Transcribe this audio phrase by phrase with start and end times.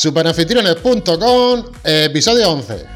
[0.00, 2.86] Superanfitriones.com, episodio 11.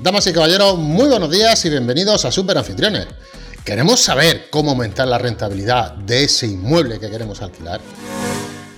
[0.00, 3.08] Damas y caballeros, muy buenos días y bienvenidos a Superanfitriones.
[3.64, 7.80] ¿Queremos saber cómo aumentar la rentabilidad de ese inmueble que queremos alquilar?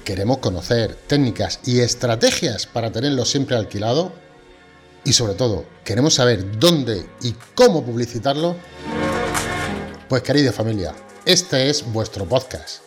[0.02, 4.14] ¿Queremos conocer técnicas y estrategias para tenerlo siempre alquilado?
[5.04, 8.56] Y sobre todo, ¿queremos saber dónde y cómo publicitarlo?
[10.08, 10.94] Pues querida familia,
[11.26, 12.80] este es vuestro podcast.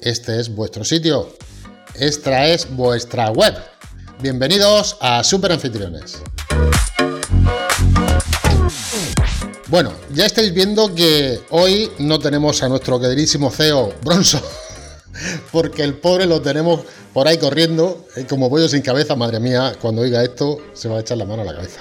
[0.00, 1.34] Este es vuestro sitio.
[2.00, 3.56] Esta es vuestra web.
[4.22, 6.22] Bienvenidos a Super Anfitriones.
[9.66, 14.42] Bueno, ya estáis viendo que hoy no tenemos a nuestro queridísimo CEO Bronson,
[15.52, 19.74] porque el pobre lo tenemos por ahí corriendo, y como pollo sin cabeza, madre mía,
[19.80, 21.80] cuando oiga esto se va a echar la mano a la cabeza.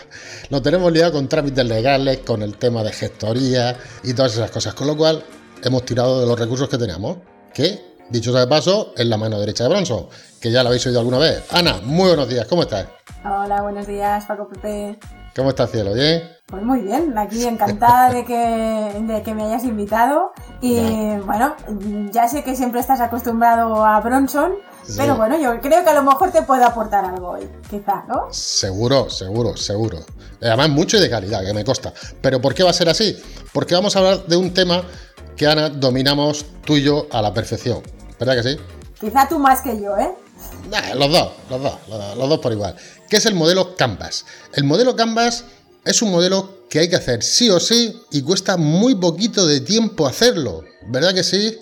[0.50, 4.74] Lo tenemos liado con trámites legales, con el tema de gestoría y todas esas cosas,
[4.74, 5.24] con lo cual
[5.64, 7.18] hemos tirado de los recursos que teníamos,
[7.54, 10.08] que, dicho sea de paso, es la mano derecha de Bronson,
[10.40, 11.44] que ya lo habéis oído alguna vez.
[11.52, 12.88] Ana, muy buenos días, ¿cómo estás?
[13.26, 14.98] Hola, buenos días, Paco Pepe.
[15.36, 15.94] ¿Cómo estás, cielo?
[15.94, 16.32] ¿Bien?
[16.48, 18.34] Pues muy bien, aquí encantada de que,
[19.02, 20.32] de que me hayas invitado.
[20.62, 20.80] Y
[21.26, 21.56] bueno,
[22.12, 24.54] ya sé que siempre estás acostumbrado a Bronson,
[24.96, 28.28] pero bueno, yo creo que a lo mejor te puedo aportar algo hoy, quizá, ¿no?
[28.32, 30.00] Seguro, seguro, seguro.
[30.42, 31.94] Además, mucho y de calidad, que me consta.
[32.22, 33.16] Pero ¿por qué va a ser así?
[33.54, 34.84] Porque vamos a hablar de un tema
[35.36, 37.82] que, Ana, dominamos tú y yo a la perfección.
[38.20, 38.58] ¿Verdad que sí?
[39.00, 40.12] Quizá tú más que yo, ¿eh?
[40.96, 41.80] los dos, los dos,
[42.18, 42.76] los dos por igual.
[43.10, 44.26] ¿Qué es el modelo Canvas?
[44.54, 45.46] El modelo Canvas
[45.86, 49.62] es un modelo que hay que hacer sí o sí y cuesta muy poquito de
[49.62, 50.64] tiempo hacerlo.
[50.88, 51.58] ¿Verdad que sí,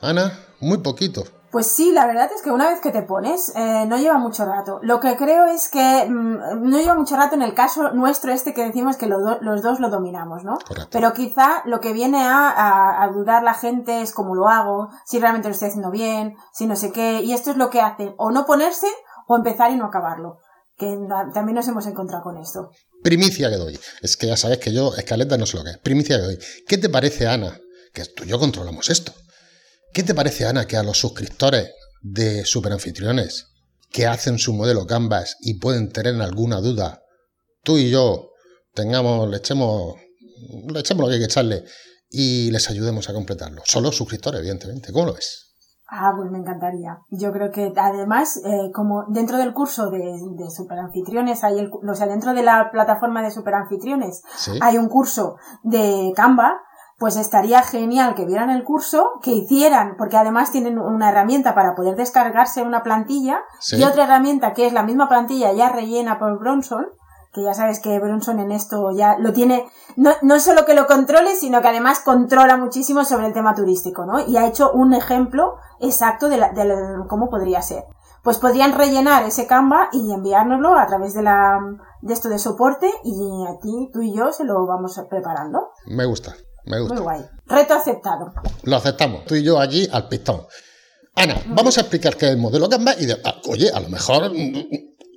[0.00, 0.38] Ana?
[0.60, 1.24] Muy poquito.
[1.52, 4.46] Pues sí, la verdad es que una vez que te pones, eh, no lleva mucho
[4.46, 4.80] rato.
[4.82, 8.54] Lo que creo es que mm, no lleva mucho rato en el caso nuestro este
[8.54, 10.56] que decimos que los dos lo dominamos, ¿no?
[10.66, 10.88] Correcto.
[10.90, 15.20] Pero quizá lo que viene a, a, dudar la gente es cómo lo hago, si
[15.20, 17.20] realmente lo estoy haciendo bien, si no sé qué.
[17.20, 18.86] Y esto es lo que hace, o no ponerse
[19.26, 20.38] o empezar y no acabarlo.
[20.78, 20.98] Que
[21.34, 22.70] también nos hemos encontrado con esto.
[23.02, 23.78] Primicia que doy.
[24.00, 25.78] Es que ya sabes que yo, escaleta, no sé lo que es.
[25.78, 26.38] Primicia que doy.
[26.66, 27.60] ¿Qué te parece, Ana?
[27.92, 29.12] Que tú y yo controlamos esto.
[29.92, 31.70] ¿Qué te parece, Ana, que a los suscriptores
[32.00, 33.48] de Superanfitriones
[33.90, 37.02] que hacen su modelo Canvas y pueden tener alguna duda,
[37.62, 38.30] tú y yo
[38.72, 39.96] tengamos, le echemos,
[40.72, 41.64] le echemos lo que hay que echarle
[42.08, 43.60] y les ayudemos a completarlo?
[43.66, 44.92] Solo suscriptores, evidentemente.
[44.94, 45.52] ¿Cómo lo ves?
[45.94, 46.96] Ah, pues me encantaría.
[47.10, 51.94] Yo creo que además, eh, como dentro del curso de, de superanfitriones hay el, o
[51.94, 54.52] sea, dentro de la plataforma de superanfitriones ¿Sí?
[54.62, 56.56] hay un curso de Canva,
[56.98, 61.74] pues estaría genial que vieran el curso, que hicieran, porque además tienen una herramienta para
[61.74, 63.76] poder descargarse una plantilla ¿Sí?
[63.76, 66.86] y otra herramienta que es la misma plantilla ya rellena por Bronson,
[67.32, 69.66] que ya sabes que Bronson en esto ya lo tiene,
[69.96, 74.04] no, no solo que lo controle, sino que además controla muchísimo sobre el tema turístico,
[74.04, 74.20] ¿no?
[74.20, 77.84] Y ha hecho un ejemplo exacto de, la, de la, cómo podría ser.
[78.22, 81.58] Pues podrían rellenar ese Canva y enviárnoslo a través de la,
[82.02, 85.70] de esto de soporte y aquí tú y yo se lo vamos preparando.
[85.86, 86.34] Me gusta.
[86.64, 86.94] Me gusta.
[86.94, 87.20] Muy guay.
[87.46, 88.32] Reto aceptado.
[88.64, 89.24] Lo aceptamos.
[89.24, 90.46] Tú y yo allí al pistón.
[91.14, 93.88] Ana, vamos a explicar qué es el modelo Canva y de, ah, oye, a lo
[93.90, 94.32] mejor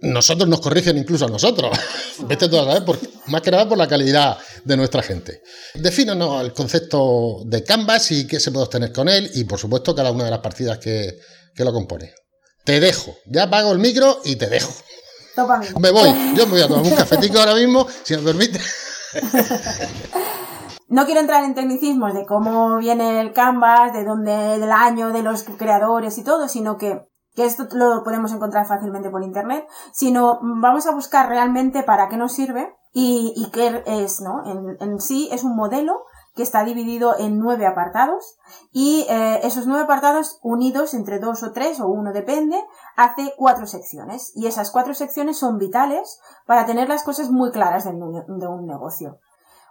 [0.02, 1.78] nosotros nos corrigen incluso a nosotros.
[2.28, 5.42] Vete tú a saber, por, más que nada por la calidad de nuestra gente.
[5.74, 9.96] Defínanos el concepto de Canvas y qué se puede obtener con él y, por supuesto,
[9.96, 11.18] cada una de las partidas que,
[11.56, 12.14] que lo compone.
[12.66, 13.16] Te dejo.
[13.28, 14.74] Ya apago el micro y te dejo.
[15.36, 16.10] Topa Me voy.
[16.36, 18.60] Yo me voy a tomar un cafetico ahora mismo, si me permite.
[20.88, 25.24] No quiero entrar en tecnicismos de cómo viene el Canvas, de dónde, del año, de
[25.24, 30.40] los creadores y todo, sino que, que esto lo podemos encontrar fácilmente por internet, sino
[30.42, 34.46] vamos a buscar realmente para qué nos sirve y, y qué es, ¿no?
[34.46, 36.04] En, en, sí es un modelo
[36.36, 38.38] que está dividido en nueve apartados
[38.72, 42.62] y eh, esos nueve apartados unidos entre dos o tres o uno depende
[42.96, 47.86] hace cuatro secciones y esas cuatro secciones son vitales para tener las cosas muy claras
[47.86, 49.18] de un, de un negocio.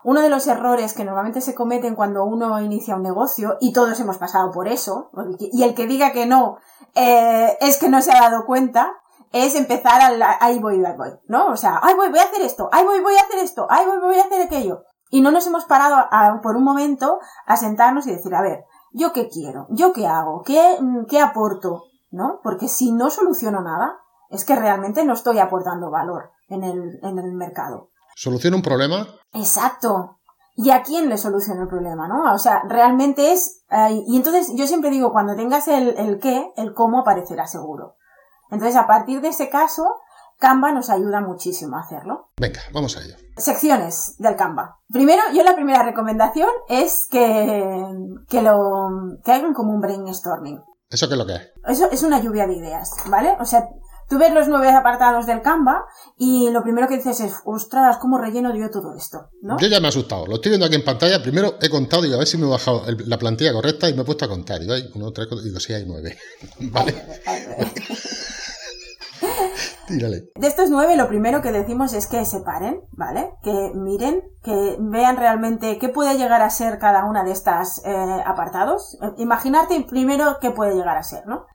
[0.05, 3.99] Uno de los errores que normalmente se cometen cuando uno inicia un negocio, y todos
[4.01, 6.59] hemos pasado por eso, y el que diga que no,
[6.95, 8.93] eh, es que no se ha dado cuenta,
[9.33, 11.47] es empezar al, ahí voy, ahí voy, ¿no?
[11.47, 13.87] O sea, ahí voy, voy a hacer esto, ahí voy, voy a hacer esto, ahí
[13.87, 14.83] voy, voy a hacer aquello.
[15.11, 18.65] Y no nos hemos parado a, por un momento a sentarnos y decir, a ver,
[18.93, 19.67] ¿yo qué quiero?
[19.71, 20.43] ¿Yo qué hago?
[20.43, 20.79] ¿Qué,
[21.09, 21.83] qué aporto?
[22.11, 22.41] ¿No?
[22.43, 23.97] Porque si no soluciono nada,
[24.29, 27.91] es que realmente no estoy aportando valor en el, en el mercado.
[28.15, 29.07] ¿Soluciona un problema?
[29.33, 30.19] Exacto.
[30.57, 32.33] ¿Y a quién le soluciona el problema, no?
[32.33, 33.65] O sea, realmente es...
[33.71, 37.97] Eh, y entonces yo siempre digo, cuando tengas el, el qué, el cómo aparecerá seguro.
[38.51, 39.85] Entonces, a partir de ese caso,
[40.39, 42.31] Canva nos ayuda muchísimo a hacerlo.
[42.37, 43.17] Venga, vamos a ello.
[43.37, 44.79] Secciones del Canva.
[44.93, 47.87] Primero, yo la primera recomendación es que,
[48.29, 50.63] que lo, que hagan como un brainstorming.
[50.91, 51.53] ¿Eso qué es lo que es?
[51.67, 53.37] Eso es una lluvia de ideas, ¿vale?
[53.41, 53.69] O sea,
[54.09, 55.85] tú ves los nueve apartados del Canva
[56.17, 59.29] y lo primero que dices es, ostras, ¿cómo relleno yo todo esto?
[59.43, 59.59] ¿no?
[59.59, 60.27] Yo ya me he asustado.
[60.27, 61.23] Lo estoy viendo aquí en pantalla.
[61.23, 63.95] Primero he contado y a ver si me he bajado el- la plantilla correcta y
[63.95, 64.61] me he puesto a contar.
[64.61, 66.17] Digo, hay uno, tres, cuatro, digo, sí, hay nueve.
[66.61, 66.95] Vale,
[69.87, 70.25] tírale.
[70.35, 73.31] De estos nueve, lo primero que decimos es que separen, ¿vale?
[73.43, 78.23] Que miren, que vean realmente qué puede llegar a ser cada una de estas eh,
[78.27, 78.99] apartados.
[79.19, 81.47] Imaginarte primero qué puede llegar a ser, ¿no?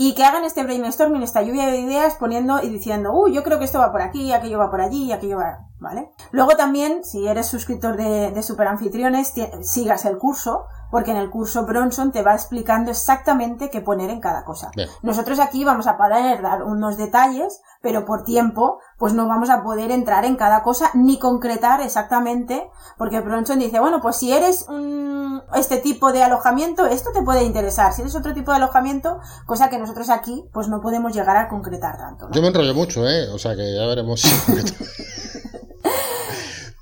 [0.00, 3.58] Y que hagan este brainstorming, esta lluvia de ideas, poniendo y diciendo, uy, yo creo
[3.58, 6.10] que esto va por aquí, aquello va por allí, aquello va, ¿vale?
[6.32, 11.18] Luego también, si eres suscriptor de, de Super Anfitriones, ti- sigas el curso, porque en
[11.18, 14.70] el curso Bronson te va explicando exactamente qué poner en cada cosa.
[14.74, 14.88] Bien.
[15.02, 19.62] Nosotros aquí vamos a poder dar unos detalles, pero por tiempo, pues no vamos a
[19.62, 24.64] poder entrar en cada cosa ni concretar exactamente, porque Bronson dice, bueno, pues si eres
[24.68, 27.92] mm, este tipo de alojamiento, esto te puede interesar.
[27.92, 31.48] Si eres otro tipo de alojamiento, cosa que nosotros aquí, pues no podemos llegar a
[31.50, 32.28] concretar tanto.
[32.28, 32.34] ¿no?
[32.34, 33.28] Yo me enrollo mucho, ¿eh?
[33.30, 34.22] O sea que ya veremos.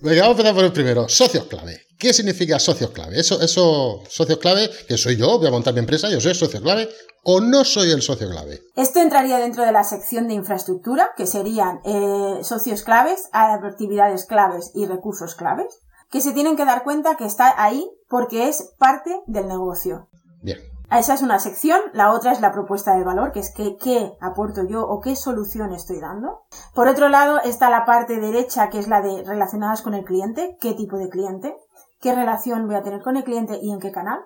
[0.07, 1.09] Venga, vamos a empezar por el primero.
[1.09, 1.81] Socios clave.
[1.99, 3.19] ¿Qué significa socios clave?
[3.19, 6.63] Eso, eso, socios clave, que soy yo, voy a montar mi empresa, yo soy socio
[6.63, 6.89] clave,
[7.25, 8.63] o no soy el socio clave.
[8.77, 14.71] Esto entraría dentro de la sección de infraestructura, que serían eh, socios claves, actividades claves
[14.77, 19.11] y recursos claves, que se tienen que dar cuenta que está ahí porque es parte
[19.27, 20.09] del negocio.
[20.41, 20.59] Bien.
[20.91, 24.63] Esa es una sección, la otra es la propuesta de valor, que es qué aporto
[24.69, 26.43] yo o qué solución estoy dando.
[26.75, 30.57] Por otro lado está la parte derecha, que es la de relacionadas con el cliente,
[30.61, 31.57] qué tipo de cliente,
[32.01, 34.21] qué relación voy a tener con el cliente y en qué canal.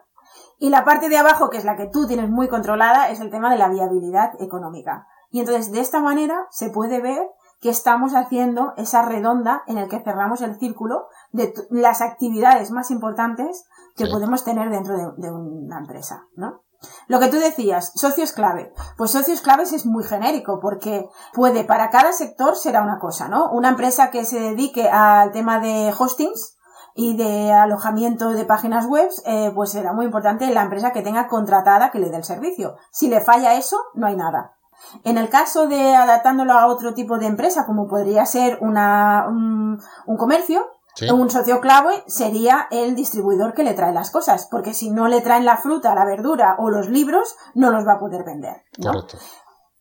[0.59, 3.31] Y la parte de abajo, que es la que tú tienes muy controlada, es el
[3.31, 5.07] tema de la viabilidad económica.
[5.31, 7.27] Y entonces de esta manera se puede ver
[7.61, 12.91] que estamos haciendo esa redonda en el que cerramos el círculo de las actividades más
[12.91, 13.67] importantes
[13.97, 14.13] que Sí.
[14.13, 16.63] podemos tener dentro de, de una empresa, ¿no?
[17.09, 18.73] Lo que tú decías, socios clave.
[18.97, 23.51] Pues socios claves es muy genérico porque puede, para cada sector será una cosa, ¿no?
[23.51, 26.57] Una empresa que se dedique al tema de hostings
[26.95, 31.29] y de alojamiento de páginas web, eh, pues será muy importante la empresa que tenga
[31.29, 32.77] contratada que le dé el servicio.
[32.91, 34.57] Si le falla eso, no hay nada.
[35.05, 39.81] En el caso de adaptándolo a otro tipo de empresa, como podría ser una, un,
[40.07, 40.65] un comercio,
[40.97, 41.09] Sí.
[41.09, 45.21] un socio clave sería el distribuidor que le trae las cosas, porque si no le
[45.21, 48.57] traen la fruta, la verdura o los libros, no los va a poder vender.
[48.79, 48.91] ¿no?
[48.93, 49.17] Correcto.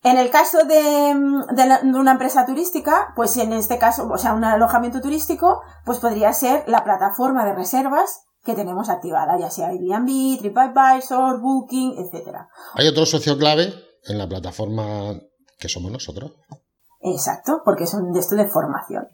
[0.04, 1.16] En el caso de,
[1.52, 5.62] de la- de una empresa turística, pues en este caso, o sea, un alojamiento turístico,
[5.84, 11.96] pues podría ser la plataforma de reservas que tenemos activada, ya sea Airbnb, TripAdvisor, Booking,
[11.98, 12.50] etcétera.
[12.76, 13.74] Hay otro socio clave
[14.06, 15.20] en la plataforma
[15.58, 16.34] que somos nosotros.
[17.02, 19.08] Exacto, porque es un de esto de formación.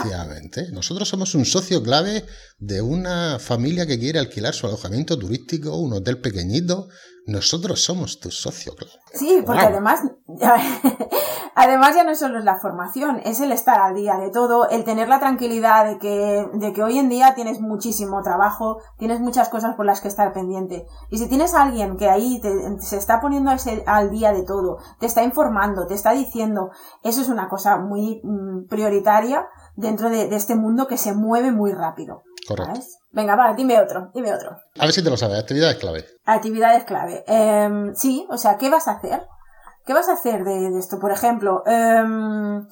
[0.00, 0.66] Efectivamente.
[0.72, 2.24] Nosotros somos un socio clave
[2.58, 6.88] de una familia que quiere alquilar su alojamiento turístico, un hotel pequeñito.
[7.26, 8.92] Nosotros somos tu socio clave.
[9.14, 10.00] Sí, porque además,
[11.54, 14.84] además ya no solo es la formación, es el estar al día de todo, el
[14.84, 19.48] tener la tranquilidad de que, de que hoy en día tienes muchísimo trabajo, tienes muchas
[19.48, 20.86] cosas por las que estar pendiente.
[21.10, 23.50] Y si tienes a alguien que ahí te- se está poniendo
[23.86, 26.70] al día de todo, te está informando, te está diciendo,
[27.02, 29.46] eso es una cosa muy mm, prioritaria
[29.80, 32.22] dentro de, de este mundo que se mueve muy rápido.
[32.46, 32.74] Correcto.
[32.74, 32.98] ¿sabes?
[33.12, 34.56] Venga, va, dime otro, dime otro.
[34.78, 35.38] A ver si te lo sabes.
[35.38, 36.04] Actividades clave.
[36.24, 37.24] Actividades clave.
[37.26, 39.26] Em, sí, o sea, ¿qué vas a hacer?
[39.84, 40.98] ¿Qué vas a hacer de, de esto?
[41.00, 42.66] Por ejemplo, em,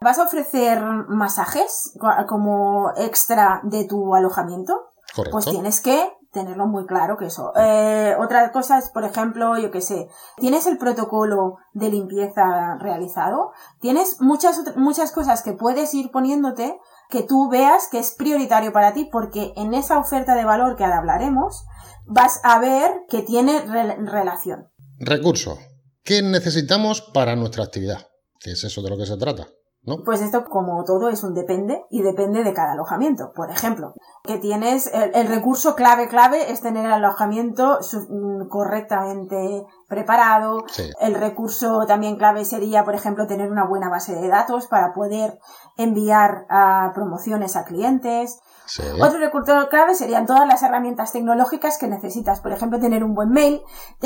[0.00, 4.74] ¿vas a ofrecer masajes co- como extra de tu alojamiento?
[5.14, 5.32] Correcto.
[5.32, 7.52] Pues tienes que tenerlo muy claro que eso.
[7.56, 13.50] Eh, otra cosa es, por ejemplo, yo qué sé, ¿tienes el protocolo de limpieza realizado?
[13.80, 18.92] Tienes muchas, muchas cosas que puedes ir poniéndote que tú veas que es prioritario para
[18.92, 21.64] ti porque en esa oferta de valor que ahora hablaremos
[22.06, 24.68] vas a ver que tiene re- relación.
[24.98, 25.58] Recursos.
[26.04, 28.06] ¿Qué necesitamos para nuestra actividad?
[28.38, 29.48] Que es eso de lo que se trata,
[29.82, 29.96] ¿no?
[30.04, 33.32] Pues esto, como todo, es un depende y depende de cada alojamiento.
[33.34, 38.48] Por ejemplo, que tienes el, el recurso clave, clave es tener el alojamiento su- mm,
[38.48, 40.64] correctamente preparado.
[40.68, 40.90] Sí.
[41.00, 45.38] El recurso también clave sería, por ejemplo, tener una buena base de datos para poder
[45.76, 48.38] enviar a promociones a clientes.
[48.70, 48.82] Sí.
[49.00, 52.40] Otro recurso clave serían todas las herramientas tecnológicas que necesitas.
[52.40, 53.60] Por ejemplo, tener un buen mail,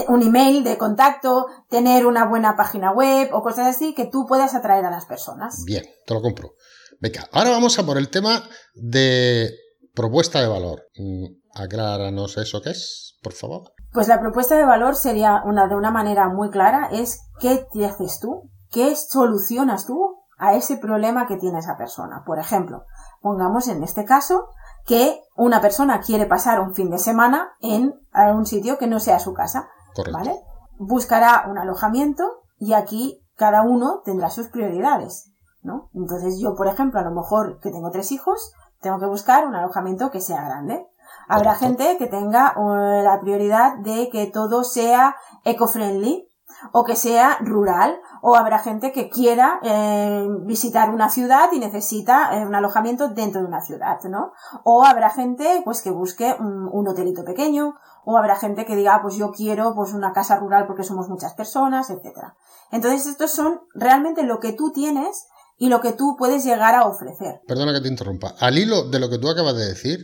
[0.08, 4.54] un email de contacto, tener una buena página web o cosas así que tú puedas
[4.54, 5.64] atraer a las personas.
[5.66, 6.54] Bien, te lo compro.
[7.00, 8.42] Venga, ahora vamos a por el tema
[8.74, 9.50] de
[9.94, 10.84] propuesta de valor.
[10.96, 13.72] Mm, Acláranos eso qué es, por favor.
[13.92, 17.86] Pues la propuesta de valor sería una de una manera muy clara es qué te
[17.86, 22.22] haces tú, qué solucionas tú a ese problema que tiene esa persona.
[22.24, 22.84] Por ejemplo,
[23.20, 24.48] pongamos en este caso
[24.86, 29.18] que una persona quiere pasar un fin de semana en un sitio que no sea
[29.18, 30.18] su casa, Correcto.
[30.18, 30.40] ¿vale?
[30.78, 35.90] buscará un alojamiento y aquí cada uno tendrá sus prioridades, ¿no?
[35.94, 39.54] Entonces yo, por ejemplo, a lo mejor que tengo tres hijos, tengo que buscar un
[39.54, 40.86] alojamiento que sea grande.
[41.28, 46.28] Habrá gente que tenga uh, la prioridad de que todo sea eco-friendly
[46.72, 52.30] o que sea rural o habrá gente que quiera eh, visitar una ciudad y necesita
[52.32, 54.32] eh, un alojamiento dentro de una ciudad, ¿no?
[54.64, 57.74] O habrá gente pues que busque un, un, hotelito pequeño
[58.06, 61.10] o habrá gente que diga ah, pues yo quiero pues una casa rural porque somos
[61.10, 62.34] muchas personas, etcétera.
[62.72, 65.26] Entonces estos son realmente lo que tú tienes
[65.58, 67.42] y lo que tú puedes llegar a ofrecer.
[67.46, 68.36] Perdona que te interrumpa.
[68.40, 70.02] Al hilo de lo que tú acabas de decir,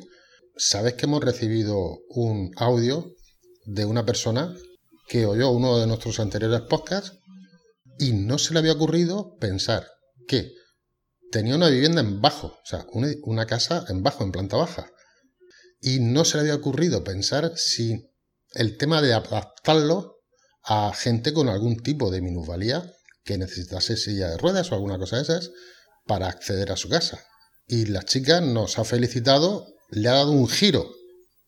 [0.59, 1.79] sabes que hemos recibido
[2.11, 3.07] un audio
[3.65, 4.53] de una persona
[5.09, 7.20] que oyó uno de nuestros anteriores podcasts
[8.01, 9.87] y no se le había ocurrido pensar
[10.27, 10.55] que
[11.31, 14.91] tenía una vivienda en bajo, o sea, una, casa en bajo, en planta baja.
[15.83, 18.11] Y no se le había ocurrido pensar si
[18.55, 20.17] el tema de adaptarlo
[20.63, 22.91] a gente con algún tipo de minusvalía
[23.23, 25.51] que necesitase silla de ruedas o alguna cosa de esas
[26.07, 27.23] para acceder a su casa.
[27.67, 30.91] Y la chica nos ha felicitado, le ha dado un giro,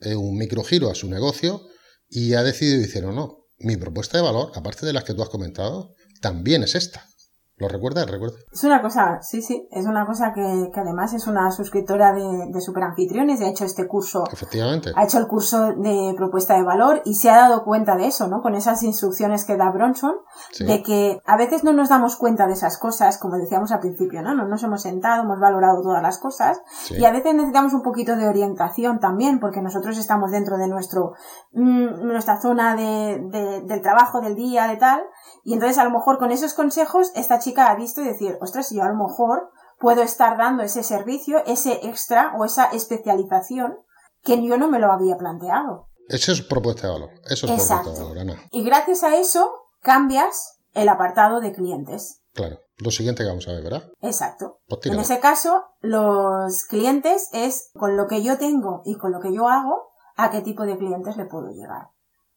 [0.01, 1.67] eh, un microgiro a su negocio
[2.11, 5.31] y ha decidido decir, no, mi propuesta de valor, aparte de las que tú has
[5.31, 7.12] comentado, también es esta.
[7.57, 8.11] ¿Lo recuerdas?
[8.11, 8.37] ¿Recuerda?
[8.51, 12.49] Es una cosa, sí, sí, es una cosa que, que además es una suscriptora de,
[12.51, 14.25] de Superanfitriones, ha hecho este curso.
[14.33, 14.91] Efectivamente.
[14.97, 18.27] Ha hecho el curso de propuesta de valor y se ha dado cuenta de eso,
[18.27, 18.41] ¿no?
[18.41, 20.15] Con esas instrucciones que da Bronson,
[20.51, 20.65] sí.
[20.65, 24.23] de que a veces no nos damos cuenta de esas cosas, como decíamos al principio,
[24.23, 24.35] ¿no?
[24.35, 26.97] No nos hemos sentado, hemos valorado todas las cosas sí.
[26.99, 31.13] y a veces necesitamos un poquito de orientación también, porque nosotros estamos dentro de nuestro,
[31.53, 35.03] mmm, nuestra zona de, de, del trabajo, del día, de tal,
[35.45, 38.71] y entonces a lo mejor con esos consejos esta chica ha visto y decir, ostras,
[38.71, 43.77] yo a lo mejor puedo estar dando ese servicio, ese extra o esa especialización
[44.23, 45.89] que yo no me lo había planteado.
[46.09, 47.11] Eso es propuesta de valor.
[47.25, 47.91] Eso es Exacto.
[47.91, 48.43] propuesta de valor, Ana.
[48.51, 52.23] Y gracias a eso cambias el apartado de clientes.
[52.33, 52.59] Claro.
[52.79, 53.91] Lo siguiente que vamos a ver, ¿verdad?
[54.01, 54.61] Exacto.
[54.67, 59.21] Pues en ese caso, los clientes es con lo que yo tengo y con lo
[59.21, 61.89] que yo hago, a qué tipo de clientes le puedo llegar.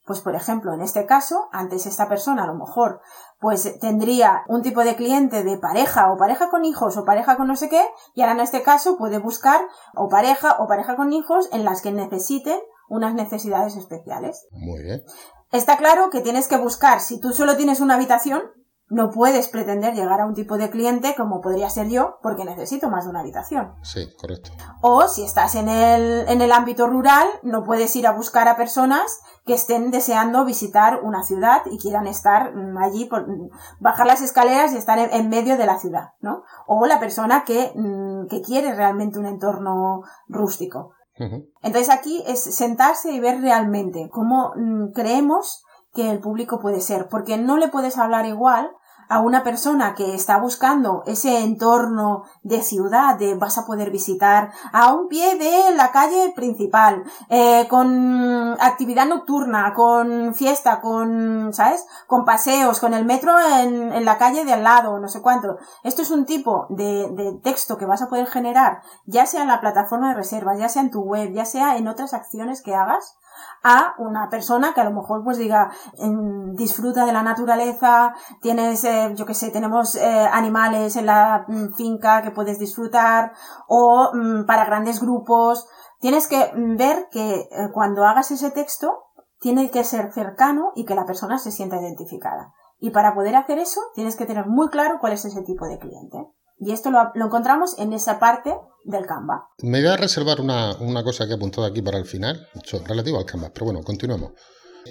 [0.06, 3.02] Pues por ejemplo, en este caso, antes esta persona a lo mejor
[3.40, 7.48] pues tendría un tipo de cliente de pareja o pareja con hijos o pareja con
[7.48, 7.84] no sé qué
[8.14, 9.62] y ahora en este caso puede buscar
[9.96, 14.48] o pareja o pareja con hijos en las que necesiten unas necesidades especiales.
[14.52, 15.04] Muy bien.
[15.52, 18.44] Está claro que tienes que buscar, si tú solo tienes una habitación,
[18.88, 22.90] no puedes pretender llegar a un tipo de cliente como podría ser yo porque necesito
[22.90, 23.74] más de una habitación.
[23.82, 24.52] Sí, correcto.
[24.82, 28.58] O si estás en el, en el ámbito rural, no puedes ir a buscar a
[28.58, 33.50] personas que estén deseando visitar una ciudad y quieran estar mm, allí, por, mm,
[33.80, 36.44] bajar las escaleras y estar en, en, medio de la ciudad, ¿no?
[36.68, 40.92] O la persona que, mm, que quiere realmente un entorno rústico.
[41.18, 41.50] Uh -huh.
[41.64, 44.54] Entonces aquí es sentarse y ver realmente cómo
[44.94, 45.64] creemos
[45.96, 48.72] que el público puede ser, porque no le puedes hablar igual
[49.10, 54.52] a una persona que está buscando ese entorno de ciudad, de vas a poder visitar
[54.72, 61.86] a un pie de la calle principal, eh, con actividad nocturna, con fiesta, con, ¿sabes?
[62.08, 65.58] Con paseos, con el metro en, en la calle de al lado, no sé cuánto.
[65.84, 69.50] Esto es un tipo de, de texto que vas a poder generar, ya sea en
[69.50, 72.74] la plataforma de reservas, ya sea en tu web, ya sea en otras acciones que
[72.74, 73.18] hagas,
[73.64, 78.84] a una persona que a lo mejor pues diga en, disfruta de la naturaleza, tienes,
[78.84, 83.32] eh, yo que sé, tenemos eh, animales en la mm, finca que puedes disfrutar
[83.68, 85.68] o mm, para grandes grupos.
[86.00, 89.06] Tienes que mm, ver que eh, cuando hagas ese texto
[89.40, 92.54] tiene que ser cercano y que la persona se sienta identificada.
[92.80, 95.80] Y para poder hacer eso tienes que tener muy claro cuál es ese tipo de
[95.80, 96.18] cliente.
[96.60, 99.50] Y esto lo, lo, encontramos en esa parte del Canva.
[99.62, 102.48] Me voy a reservar una, una cosa que he apuntado aquí para el final,
[102.86, 104.32] relativo al Canva, pero bueno, continuemos.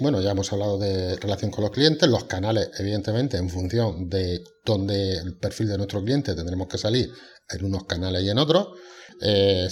[0.01, 4.43] Bueno, ya hemos hablado de relación con los clientes, los canales, evidentemente, en función de
[4.65, 7.13] dónde el perfil de nuestro cliente tendremos que salir
[7.49, 8.69] en unos canales y en otros.
[9.21, 9.69] Eh,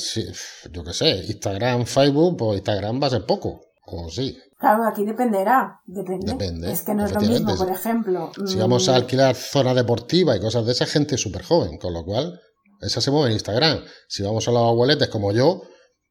[0.71, 4.39] yo qué sé, Instagram, Facebook, pues Instagram va a ser poco, o sí.
[4.63, 5.81] Claro, aquí dependerá.
[5.87, 6.35] Depende.
[6.35, 6.71] Depende.
[6.71, 8.31] Es que no es lo mismo, por ejemplo.
[8.47, 12.05] Si vamos a alquilar zona deportiva y cosas de esa gente súper joven, con lo
[12.05, 12.41] cual,
[12.81, 13.85] esa se mueve en Instagram.
[14.07, 15.63] Si vamos a los abueletes como yo,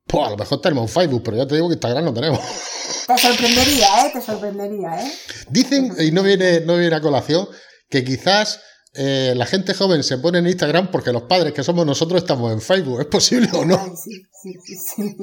[0.06, 2.42] pues a lo mejor tenemos un Facebook, pero ya te digo que Instagram no tenemos.
[3.08, 4.12] Te sorprendería, ¿eh?
[4.14, 5.12] Te sorprendería, ¿eh?
[5.50, 7.48] Dicen, y no viene, no viene a colación,
[7.90, 8.60] que quizás
[8.96, 12.52] eh, la gente joven se pone en Instagram porque los padres que somos nosotros estamos
[12.52, 13.00] en Facebook.
[13.00, 13.78] ¿Es posible o no?
[13.96, 15.16] Sí, sí, sí.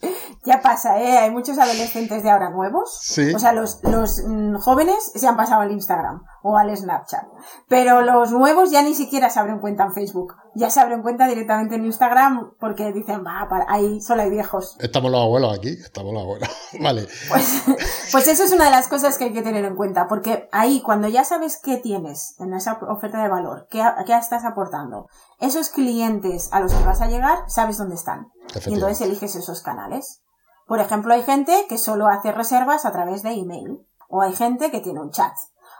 [0.46, 1.18] Ya pasa, ¿eh?
[1.18, 3.00] Hay muchos adolescentes de ahora nuevos.
[3.02, 3.34] Sí.
[3.34, 7.24] O sea, los, los mm, jóvenes se han pasado al Instagram o al Snapchat.
[7.68, 10.34] Pero los nuevos ya ni siquiera se abren cuenta en Facebook.
[10.54, 14.76] Ya se abren cuenta directamente en Instagram porque dicen, va, ahí solo hay viejos.
[14.78, 16.48] Estamos los abuelos aquí, estamos los abuelos.
[16.80, 17.08] vale.
[17.28, 17.64] Pues,
[18.12, 20.80] pues eso es una de las cosas que hay que tener en cuenta, porque ahí
[20.80, 25.08] cuando ya sabes qué tienes en esa oferta de valor, qué, qué estás aportando,
[25.40, 28.28] esos clientes a los que vas a llegar, sabes dónde están.
[28.66, 30.22] Y entonces eliges esos canales.
[30.66, 34.70] Por ejemplo, hay gente que solo hace reservas a través de email, o hay gente
[34.70, 35.32] que tiene un chat,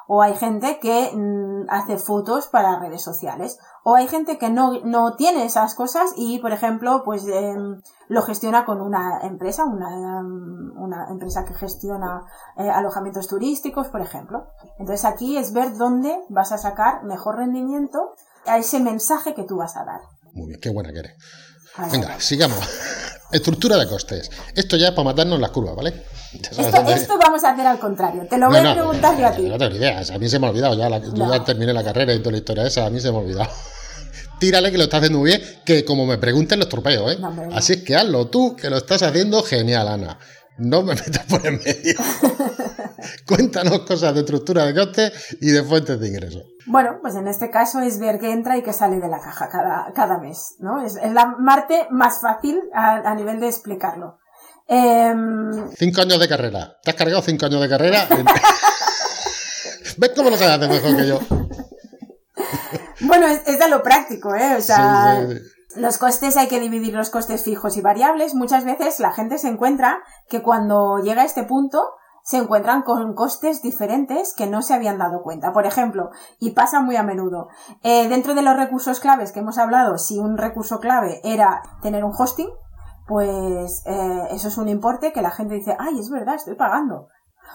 [0.06, 4.80] o hay gente que mm, hace fotos para redes sociales, o hay gente que no,
[4.84, 10.20] no tiene esas cosas y, por ejemplo, pues em, lo gestiona con una empresa, una,
[10.20, 12.24] em, una empresa que gestiona
[12.56, 14.46] eh, alojamientos turísticos, por ejemplo.
[14.78, 18.14] Entonces aquí es ver dónde vas a sacar mejor rendimiento
[18.46, 20.00] a ese mensaje que tú vas a dar.
[20.32, 21.16] Muy bien, qué buena que eres.
[21.90, 23.02] Venga, sigamos.
[23.32, 24.30] Estructura de costes.
[24.54, 26.04] Esto ya es para matarnos las curvas, ¿vale?
[26.32, 28.26] Esto, vamos a hacer al contrario.
[28.28, 29.42] Te lo voy a preguntar yo a ti.
[29.42, 30.00] No tengo ni idea.
[30.12, 30.88] A mí se me ha olvidado ya.
[30.88, 31.30] La, yo No.
[31.32, 32.86] ya terminé la carrera y toda la historia esa.
[32.86, 33.50] A mí se me ha olvidado.
[34.38, 35.42] Tírale que lo estás haciendo muy bien.
[35.64, 37.18] Que como me pregunten, lo estropeo, ¿eh?
[37.52, 40.18] Así es que hazlo tú, que lo estás haciendo genial, Ana.
[40.58, 41.94] No me metas por en medio.
[43.26, 46.42] Cuéntanos cosas de estructura de costes y de fuentes de ingresos.
[46.66, 49.48] Bueno, pues en este caso es ver qué entra y qué sale de la caja
[49.48, 50.82] cada, cada mes, ¿no?
[50.84, 54.18] Es, es la parte más fácil a, a nivel de explicarlo.
[54.68, 56.76] Em, Cinco años de carrera.
[56.82, 58.08] ¿Te has cargado cinco años de carrera?
[59.98, 61.20] ¿Ves cómo lo sabes mejor que yo?
[63.00, 64.56] bueno, es, es de lo práctico, ¿eh?
[64.56, 65.38] O sea, Sí, sí,
[65.74, 65.80] sí.
[65.80, 68.34] los costes hay que dividir los costes fijos y variables.
[68.34, 71.82] Muchas veces la gente se encuentra que cuando llega a este punto
[72.26, 75.52] se encuentran con costes diferentes que no se habían dado cuenta.
[75.52, 77.46] Por ejemplo, y pasa muy a menudo,
[77.84, 82.04] eh, dentro de los recursos claves que hemos hablado, si un recurso clave era tener
[82.04, 82.50] un hosting,
[83.06, 87.06] pues eh, eso es un importe que la gente dice, ay, es verdad, estoy pagando.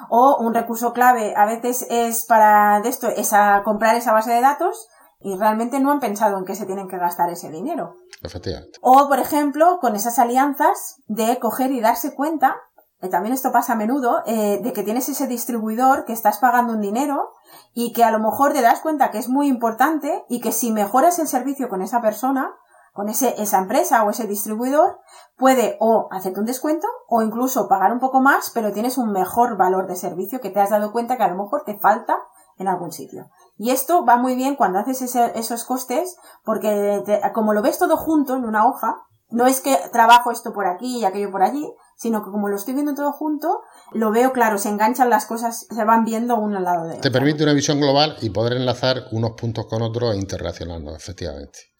[0.09, 4.31] O un recurso clave a veces es para de esto, es a comprar esa base
[4.31, 4.87] de datos
[5.19, 7.95] y realmente no han pensado en qué se tienen que gastar ese dinero.
[8.23, 8.79] Efectivamente.
[8.81, 12.55] O, por ejemplo, con esas alianzas de coger y darse cuenta,
[13.01, 16.73] eh, también esto pasa a menudo, eh, de que tienes ese distribuidor que estás pagando
[16.73, 17.31] un dinero
[17.73, 20.71] y que a lo mejor te das cuenta que es muy importante y que si
[20.71, 22.53] mejoras el servicio con esa persona,
[22.93, 24.99] con ese, esa empresa o ese distribuidor,
[25.37, 29.57] puede o hacerte un descuento o incluso pagar un poco más, pero tienes un mejor
[29.57, 32.17] valor de servicio que te has dado cuenta que a lo mejor te falta
[32.57, 33.29] en algún sitio.
[33.57, 37.77] Y esto va muy bien cuando haces ese- esos costes, porque te- como lo ves
[37.79, 41.43] todo junto en una hoja, no es que trabajo esto por aquí y aquello por
[41.43, 41.65] allí,
[41.95, 45.67] sino que como lo estoy viendo todo junto, lo veo claro, se enganchan las cosas,
[45.69, 47.01] se van viendo uno al lado de otro.
[47.01, 51.70] Te permite una visión global y poder enlazar unos puntos con otros e interrelacionarnos, efectivamente.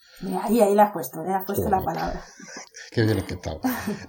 [0.44, 2.22] Ahí, ahí la has puesto, le has puesto la palabra.
[2.92, 3.62] Qué bien que estamos.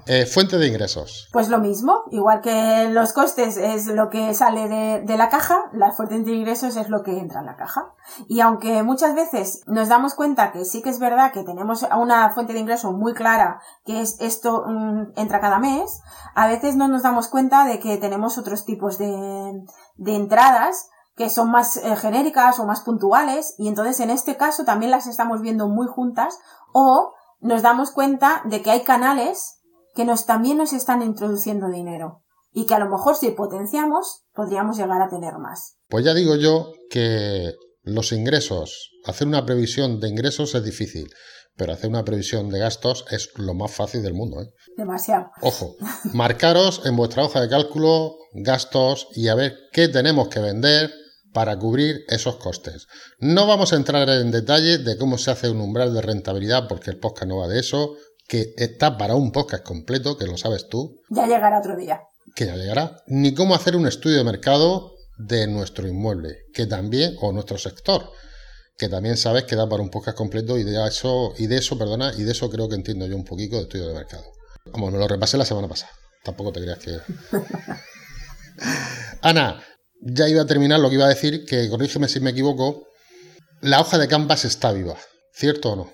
[0.06, 1.28] Eh, fuente de ingresos.
[1.32, 5.70] Pues lo mismo, igual que los costes es lo que sale de, de la caja,
[5.72, 7.94] la fuente de ingresos es lo que entra en la caja.
[8.28, 12.30] Y aunque muchas veces nos damos cuenta que sí que es verdad que tenemos una
[12.30, 16.00] fuente de ingreso muy clara, que es esto mm, entra cada mes,
[16.34, 19.62] a veces no nos damos cuenta de que tenemos otros tipos de,
[19.96, 20.88] de entradas
[21.22, 25.06] que son más eh, genéricas o más puntuales y entonces en este caso también las
[25.06, 26.36] estamos viendo muy juntas
[26.72, 29.60] o nos damos cuenta de que hay canales
[29.94, 34.76] que nos también nos están introduciendo dinero y que a lo mejor si potenciamos podríamos
[34.76, 35.76] llegar a tener más.
[35.88, 37.52] Pues ya digo yo que
[37.84, 41.08] los ingresos, hacer una previsión de ingresos es difícil,
[41.56, 44.42] pero hacer una previsión de gastos es lo más fácil del mundo.
[44.42, 44.48] ¿eh?
[44.76, 45.30] Demasiado.
[45.40, 45.76] Ojo,
[46.14, 50.90] marcaros en vuestra hoja de cálculo gastos y a ver qué tenemos que vender
[51.32, 52.86] para cubrir esos costes.
[53.18, 56.90] No vamos a entrar en detalle de cómo se hace un umbral de rentabilidad porque
[56.90, 57.94] el podcast no va de eso,
[58.28, 62.00] que está para un podcast completo, que lo sabes tú, Ya llegará otro día.
[62.34, 67.16] que ya llegará, ni cómo hacer un estudio de mercado de nuestro inmueble, que también,
[67.20, 68.10] o nuestro sector,
[68.78, 71.76] que también sabes que da para un podcast completo y de eso, y de eso,
[71.78, 74.24] perdona, y de eso creo que entiendo yo un poquito de estudio de mercado.
[74.72, 75.92] Vamos, me lo repasé la semana pasada.
[76.24, 76.98] Tampoco te creas que.
[79.22, 79.62] Ana,
[80.02, 82.84] ya iba a terminar lo que iba a decir, que corrígeme si me equivoco.
[83.60, 84.94] La hoja de Canvas está viva,
[85.32, 85.86] ¿cierto o no?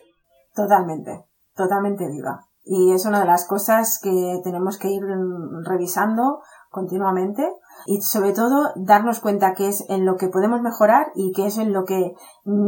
[0.54, 2.46] Totalmente, totalmente viva.
[2.64, 5.02] Y es una de las cosas que tenemos que ir
[5.64, 6.40] revisando
[6.70, 7.48] continuamente
[7.86, 11.58] y sobre todo darnos cuenta que es en lo que podemos mejorar y que es
[11.58, 12.14] en lo que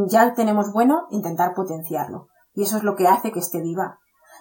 [0.07, 2.29] ya tenemos bueno intentar potenciarlo.
[2.55, 3.99] Y eso es lo que hace que esté viva.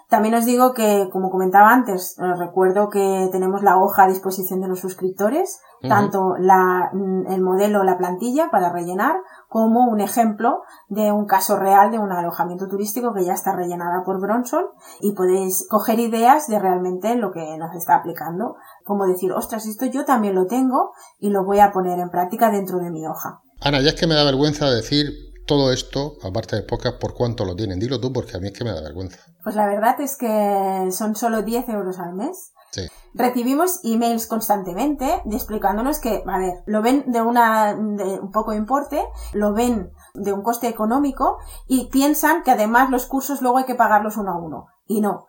[0.09, 4.67] También os digo que, como comentaba antes, recuerdo que tenemos la hoja a disposición de
[4.67, 9.17] los suscriptores, tanto la, mm, el modelo, la plantilla para rellenar,
[9.47, 14.03] como un ejemplo de un caso real de un alojamiento turístico que ya está rellenada
[14.03, 14.65] por Bronson
[14.99, 18.55] y podéis coger ideas de realmente lo que nos está aplicando.
[18.83, 22.49] Como decir, ostras, esto yo también lo tengo y lo voy a poner en práctica
[22.49, 23.41] dentro de mi hoja.
[23.61, 27.43] Ana, ya es que me da vergüenza decir todo esto, aparte de pocas, por cuánto
[27.43, 27.79] lo tienen.
[27.79, 29.17] Dilo tú porque a mí es que me da vergüenza.
[29.43, 32.53] Pues la verdad es que son solo 10 euros al mes.
[32.69, 32.83] Sí.
[33.15, 39.03] Recibimos emails constantemente explicándonos que, a ver, lo ven de una, de un poco importe,
[39.33, 43.73] lo ven de un coste económico y piensan que además los cursos luego hay que
[43.73, 44.67] pagarlos uno a uno.
[44.85, 45.28] Y no.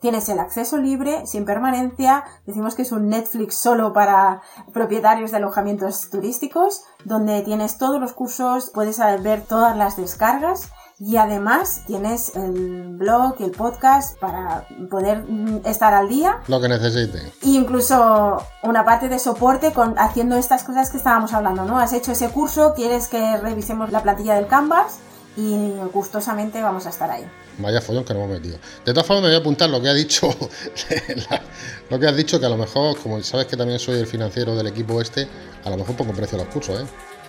[0.00, 5.38] Tienes el acceso libre, sin permanencia, decimos que es un Netflix solo para propietarios de
[5.38, 12.34] alojamientos turísticos, donde tienes todos los cursos, puedes ver todas las descargas y además tienes
[12.36, 16.40] el blog y el podcast para poder mm, estar al día.
[16.48, 17.18] Lo que necesite.
[17.42, 21.78] E incluso una parte de soporte con haciendo estas cosas que estábamos hablando, ¿no?
[21.78, 25.00] Has hecho ese curso, quieres que revisemos la plantilla del Canvas
[25.38, 25.56] y
[25.92, 27.24] gustosamente vamos a estar ahí.
[27.58, 28.58] Vaya follón que nos hemos metido.
[28.84, 30.28] De todas formas, me voy a apuntar lo que ha dicho,
[31.90, 34.56] lo que has dicho, que a lo mejor, como sabes que también soy el financiero
[34.56, 35.28] del equipo este,
[35.64, 36.86] a lo mejor pongo precio a los cursos, ¿eh?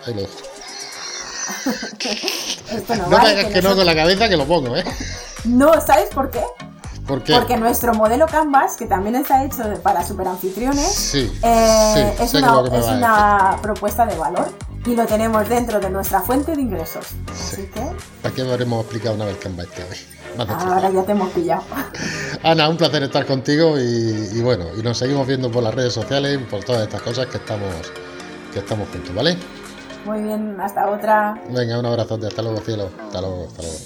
[0.07, 0.33] Ahí lo dejo.
[2.97, 4.83] no, me hagas que, no con la cabeza que lo pongo, ¿eh?
[5.43, 6.41] No, ¿sabes por qué?
[7.05, 7.35] ¿Por qué?
[7.35, 12.63] Porque nuestro modelo Canvas, que también está hecho para superanfitriones, sí, eh, sí, es, una,
[12.69, 14.51] que es una propuesta de valor
[14.89, 17.05] y lo tenemos dentro de nuestra fuente de ingresos.
[17.31, 17.81] Así que...
[18.23, 19.97] ¿Para qué lo habremos explicado una vez que este hoy?
[20.47, 21.61] Ahora ya te hemos pillado.
[22.43, 26.39] Ana, un placer estar contigo y, bueno, y nos seguimos viendo por las redes sociales
[26.41, 27.69] y por todas estas cosas que estamos,
[28.51, 29.37] que estamos juntos, ¿vale?
[30.05, 31.39] Muy bien, hasta otra.
[31.49, 32.89] Venga, un abrazote, hasta luego, cielo.
[33.05, 33.77] Hasta luego, hasta luego.